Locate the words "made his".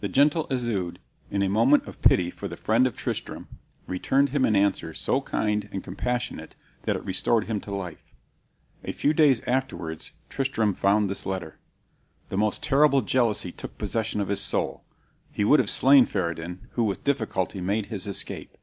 17.60-18.06